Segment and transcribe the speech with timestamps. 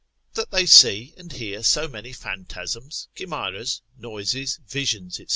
[0.33, 5.27] That they see and hear so many phantasms, chimeras, noises, visions, &c.